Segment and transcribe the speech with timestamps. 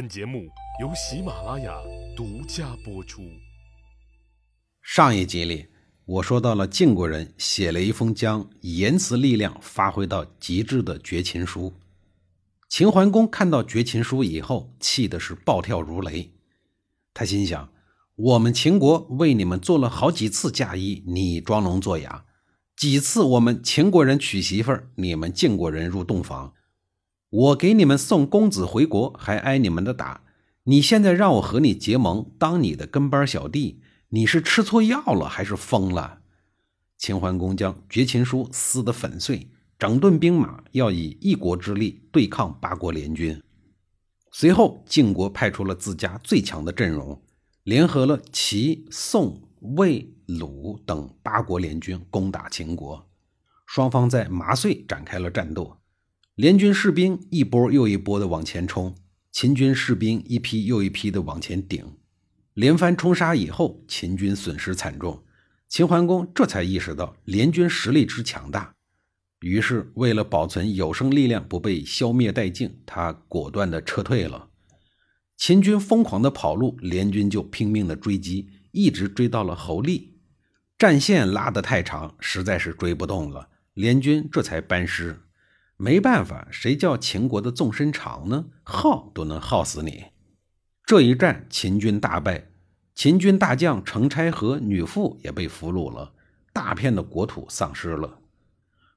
[0.00, 0.48] 本节目
[0.80, 1.76] 由喜马拉雅
[2.16, 3.20] 独家播出。
[4.80, 5.66] 上一集里，
[6.06, 11.74] 我说到了晋国人写了一封将言辞力量发挥到极致的绝情书。
[12.70, 16.32] 秦桓公看到绝情书以后，气的是暴跳如雷。
[17.12, 17.70] 他心想：
[18.16, 22.24] 我们秦国为你们做了好几次嫁衣，你装聋作哑；
[22.74, 26.54] 几次我们秦国人娶媳妇儿，你们晋国人入洞房。
[27.30, 30.22] 我给你们送公子回国，还挨你们的打。
[30.64, 36.18] 你现在让我和你结盟，当你的跟班小弟，你是吃错药了还是疯了？
[36.98, 43.40] 秦桓公将绝情书撕得粉碎，整顿兵马，要以一国之力对抗八国联军。
[44.32, 47.22] 随后，晋国派出了自家最强的阵容，
[47.62, 49.40] 联合了齐、宋、
[49.76, 53.08] 魏、鲁等八国联军攻打秦国。
[53.66, 55.79] 双方在麻遂展开了战斗。
[56.40, 58.94] 联军士兵一波又一波的往前冲，
[59.30, 61.84] 秦军士兵一批又一批的往前顶，
[62.54, 65.22] 连番冲杀以后，秦军损失惨重。
[65.68, 68.74] 秦桓公这才意识到联军实力之强大，
[69.40, 74.48] 于是为了保存有生力量不被消灭殆尽，他果断的撤退了。
[75.36, 80.16] 秦军疯狂的跑路，联军就拼命的追击，一直追到了侯利，
[80.78, 85.20] 战线拉得太长，实在是追不动了，联军这才班师。
[85.82, 88.44] 没办法，谁叫秦国的纵深长呢？
[88.62, 90.08] 耗都能耗死你。
[90.84, 92.50] 这一战，秦军大败，
[92.94, 96.12] 秦军大将程差和女傅也被俘虏了，
[96.52, 98.18] 大片的国土丧失了，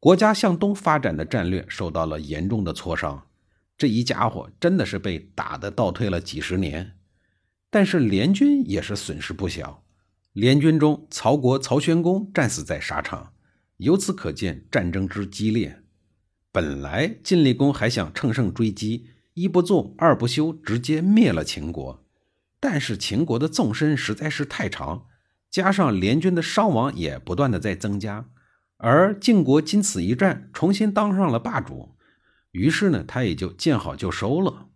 [0.00, 3.28] 国家向东发展的战略受到了严重的挫伤。
[3.78, 6.96] 这一家伙真的是被打的倒退了几十年。
[7.70, 9.84] 但是联军也是损失不小，
[10.32, 13.32] 联军中曹国曹宣公战死在沙场，
[13.76, 15.83] 由此可见战争之激烈。
[16.54, 22.06] 本来晋厉公还想乘胜追击，一不做二不休，直接灭了秦国。
[22.60, 25.06] 但是秦国的纵深实在是太长，
[25.50, 28.28] 加上联军的伤亡也不断的在增加，
[28.76, 31.96] 而晋国经此一战，重新当上了霸主，
[32.52, 34.68] 于是呢，他也就见好就收了。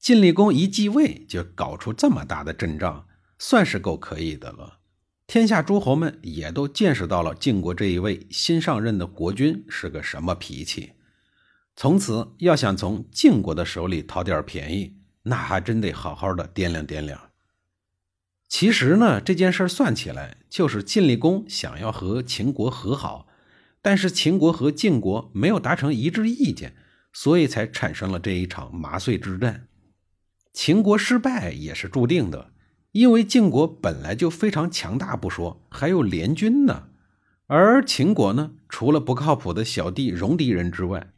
[0.00, 3.06] 晋厉公一继位就搞出这么大的阵仗，
[3.38, 4.80] 算是够可以的了。
[5.28, 10.94] 天下诸侯们也都见识到了晋国这一位新上任的国君是个什么脾气。
[11.76, 17.20] 从此要想从晋国的手里讨点便宜，那还真得好好的掂量掂量。
[18.48, 23.28] 其实呢，这件事算起来，就是晋厉公想要和秦国和好，
[23.82, 26.74] 但是秦国和晋国没有达成一致意见，
[27.12, 29.68] 所以才产生了这一场麻遂之战。
[30.54, 32.52] 秦国失败也是注定的，
[32.92, 36.88] 因为晋国本来就非常强大不说，还有联军呢，
[37.48, 41.12] 而秦国呢，除了不靠谱的小弟戎狄人之外，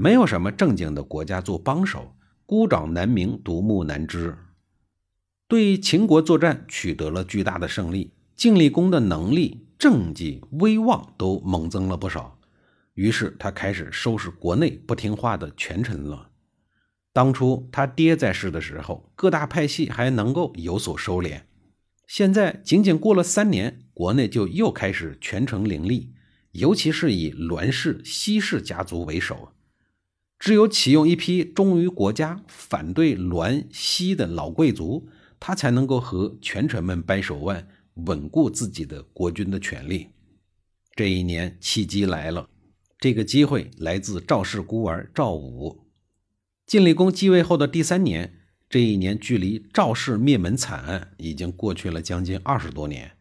[0.00, 2.14] 没有什么正经的国家做帮手，
[2.46, 4.38] 孤掌难鸣，独木难支。
[5.48, 12.38] 对秦国作战取得了巨大的胜利，晋厉公的能力、政绩、威望都猛增了不少。
[12.94, 16.30] 于是他开始收拾国内不听话的权臣了。
[17.12, 21.40] 当初他爹在世的时候，各大派系还能够有所收敛。
[22.06, 26.12] 现在仅仅过了三年，国内就又开始权臣林立，
[26.52, 29.54] 尤其是以栾氏、西氏家族为首。
[30.38, 35.08] 只有启用一批忠于国家、反对栾西的老贵族，
[35.40, 40.10] 他才能够和权臣们掰手腕，稳固自己的国君的权力。
[40.94, 42.48] 这一年契机来了，
[43.00, 45.84] 这个机会来自赵氏孤儿赵武。
[46.66, 48.34] 晋厉公继位后的第三年，
[48.70, 53.16] 这一年距离赵氏灭门惨案已经过去了将近二十多年，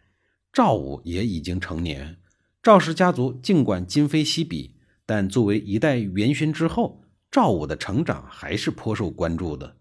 [0.53, 2.17] 赵武也已经成年。
[2.61, 4.75] 赵氏家族尽管今非昔比，
[5.06, 7.01] 但作为一代元勋之后。
[7.29, 9.77] 赵武的成长还是颇受关注的。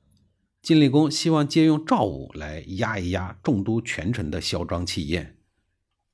[0.62, 5.36] 晋厉公希望借用赵武来压一压众都权臣的嚣张气焰。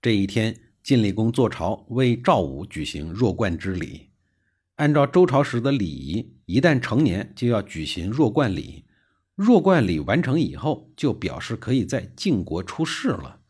[0.03, 4.10] 这一天，晋厉公坐朝为赵武举行弱冠之礼。
[4.76, 8.84] 按照周朝时的礼仪，一旦成年就要举行弱冠礼。
[9.34, 13.40] 弱冠礼完成以后，就表示可以在晋国出仕了。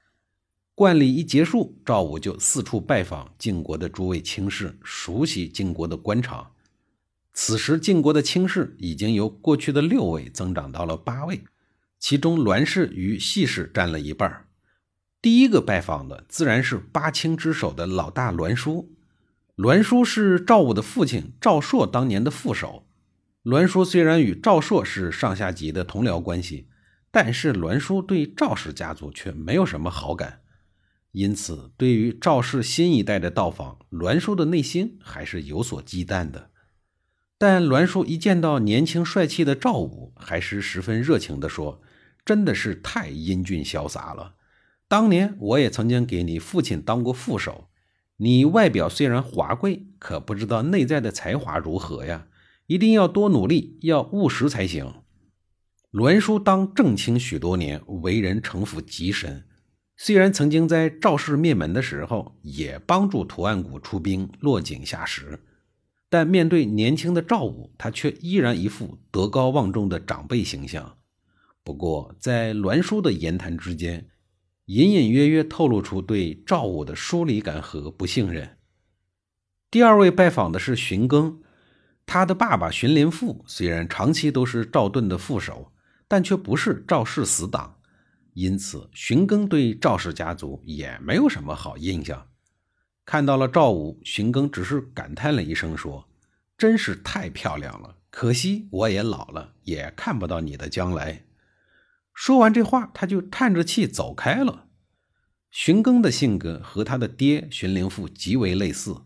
[0.74, 6.51] 冠礼一结束，赵武就四处拜访晋国的诸位卿士，熟悉晋国的官场。
[7.34, 11.42] 此时，晋国的卿氏已经由过去的六位增长到了八位，
[11.98, 14.48] 其中栾氏与细氏占了一半。
[15.22, 18.92] 第一个拜访的自然是八卿之首的老大栾书。
[19.56, 22.86] 栾书是赵武的父亲赵朔当年的副手。
[23.44, 26.68] 栾书虽然与赵朔是上下级的同僚关系，
[27.10, 30.40] 但是栾书对赵氏家族却没有什么好感，
[31.12, 36.50] 因此对于赵氏新一代的到访，栾书的内心还是有所忌惮的。
[37.42, 41.82] 但栾书一见到年轻帅气的赵武，还是十分热情地说
[42.24, 44.36] ：“真的是太英俊潇洒了。
[44.86, 47.66] 当年我也曾经给你父亲当过副手。
[48.18, 52.28] 你外表虽然华贵，可不知道内在的才华如何呀！
[52.68, 55.02] 一定要多努力，要务实才行。”
[55.90, 59.48] 栾书当正卿许多年，为人城府极深。
[59.96, 65.40] 虽然曾经在赵氏灭门的时候，也帮助图案谷出兵落井下石。
[66.12, 70.98] 但面对年轻的赵武，他却依然一副德高望重的长辈形象。
[71.64, 74.10] 不过，在栾书的言谈之间，
[74.66, 78.58] 隐隐约约透露出对赵武的疏离感和不信任。
[79.70, 81.38] 第二位拜访的是荀庚，
[82.04, 85.72] 他的爸爸荀林父虽然长期都是赵盾的副手，
[86.06, 87.78] 但却不是赵氏死党，
[88.34, 92.28] 因此荀庚对赵氏家族也没有什么好印象。
[93.04, 96.08] 看到了赵武，荀庚只是感叹了一声，说
[96.56, 101.24] ：“真是太漂亮了，可惜我也老了，也看不到你的将来。”
[102.14, 104.66] 说完这话，他就叹着气走开了。
[105.50, 109.02] 荀庚的性格和他的爹荀灵父极为类似，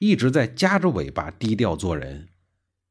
[0.00, 2.28] 一直在夹着尾巴低调做人。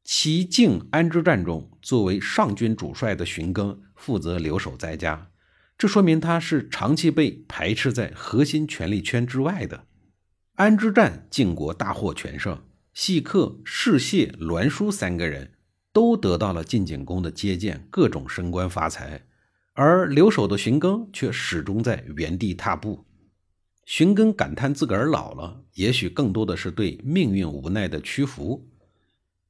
[0.04, 5.30] 齐晋安之战中，作为上军主帅的荀庚负责留守在家，
[5.76, 9.84] 这说明他是长期被排斥在核心权力圈之外的。
[10.58, 12.60] 安之战，晋国大获全胜，
[12.92, 15.52] 细客、士燮、栾书三个人
[15.92, 19.24] 都得到了晋景公的接见，各种升官发财。
[19.74, 23.06] 而留守的荀庚却始终在原地踏步。
[23.86, 28.68] 荀庚感叹自个儿老了，也许更多的是对命运无奈的屈服。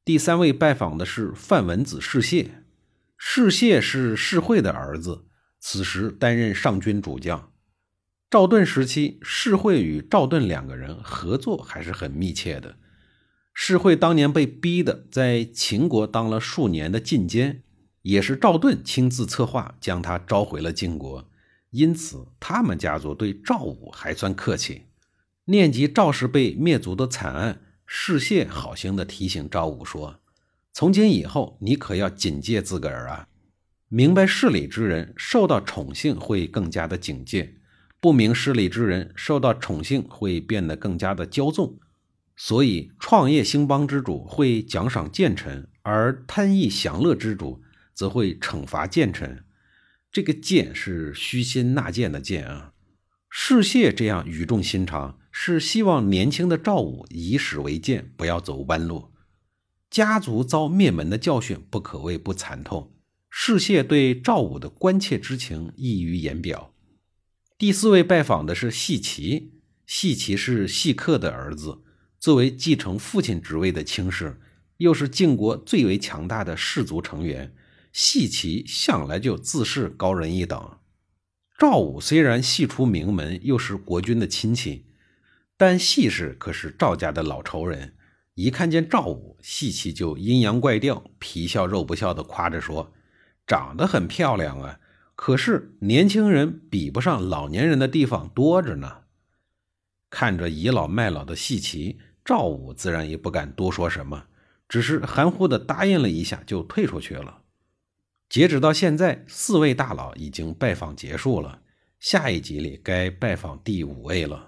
[0.05, 2.51] 第三位拜访的是范文子士燮，
[3.17, 5.25] 士燮是士会的儿子，
[5.59, 7.51] 此时担任上军主将。
[8.31, 12.77] 赵盾时期，士会与赵盾两个人合作还是很密切的。
[13.55, 17.63] 士会当年被逼的在秦国当了数年的禁监，
[18.03, 21.31] 也是赵盾亲自策划将他召回了晋国。
[21.71, 24.83] 因此，他们家族对赵武还算客气。
[25.47, 30.21] 念及赵氏被灭族的惨案，士燮好心的提醒赵武说
[30.75, 33.29] ：“从今以后，你可要警戒自个儿啊！
[33.89, 37.55] 明白事理之人受到宠幸会更加的警戒。”
[38.01, 41.79] 不明事理之人受到宠幸会变得更加的骄纵，
[42.37, 47.61] 所以创业兴邦之主会奖赏谏臣，而贪逸享乐之主
[47.93, 49.45] 则会惩罚谏臣。
[50.13, 52.73] 这个谏是虚心纳谏的谏啊。
[53.29, 59.13] 士燮这样语重心长，是希望年轻的赵武以史为鉴，不要走弯路。
[59.91, 62.95] 家族遭灭门的教训不可谓不惨痛，
[63.29, 66.73] 世谢对赵武的关切之情溢于言表。
[67.59, 69.51] 第四位拜访的是细齐，
[69.85, 71.81] 细齐是细克的儿子，
[72.21, 74.41] 作为继承父亲职位的卿氏，
[74.77, 77.53] 又是晋国最为强大的氏族成员，
[77.93, 80.79] 细齐向来就自视高人一等。
[81.59, 84.87] 赵武虽然系出名门，又是国君的亲戚，
[85.57, 87.97] 但细氏可是赵家的老仇人。
[88.35, 92.93] 一看见赵武，细齐就阴阳怪调、皮笑肉不笑的夸着说
[93.45, 94.79] ：“长得很漂亮啊。”
[95.21, 98.99] 可是年轻人比不上老年人的地方多着呢。
[100.09, 104.27] 看着倚老卖老的戏棋，赵武自然也不敢多说什么，
[104.69, 107.43] 只是含糊的答应了一下，就退出去了。
[108.29, 111.63] 截止到现在，四位大佬已经拜访结束了，
[111.99, 114.48] 下一集里该拜访第五位了。